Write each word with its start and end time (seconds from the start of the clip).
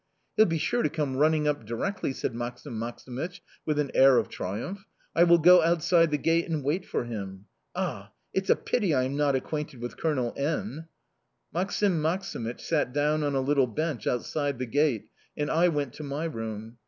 "He'll 0.35 0.47
be 0.47 0.57
sure 0.57 0.81
to 0.81 0.89
come 0.89 1.15
running 1.17 1.47
up 1.47 1.63
directly!" 1.63 2.11
said 2.11 2.33
Maksim 2.33 2.73
Maksimych, 2.73 3.39
with 3.67 3.77
an 3.77 3.91
air 3.93 4.17
of 4.17 4.29
triumph. 4.29 4.83
"I 5.15 5.23
will 5.25 5.37
go 5.37 5.61
outside 5.61 6.09
the 6.09 6.17
gate 6.17 6.49
and 6.49 6.63
wait 6.63 6.87
for 6.87 7.03
him! 7.03 7.45
Ah, 7.75 8.11
it's 8.33 8.49
a 8.49 8.55
pity 8.55 8.95
I 8.95 9.03
am 9.03 9.15
not 9.15 9.35
acquainted 9.35 9.79
with 9.79 9.97
Colonel 9.97 10.33
N!" 10.35 10.87
Maksim 11.53 12.01
Maksimych 12.01 12.59
sat 12.61 12.93
down 12.93 13.21
on 13.21 13.35
a 13.35 13.41
little 13.41 13.67
bench 13.67 14.07
outside 14.07 14.57
the 14.57 14.65
gate, 14.65 15.07
and 15.37 15.51
I 15.51 15.67
went 15.67 15.93
to 15.93 16.03
my 16.03 16.25
room. 16.25 16.77